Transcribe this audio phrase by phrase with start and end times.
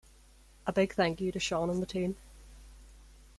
[0.65, 2.15] A big thank you to Sean and the team.